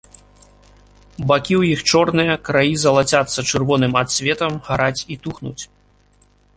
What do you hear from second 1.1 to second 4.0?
Бакі іх чорныя, краі залацяцца чырвоным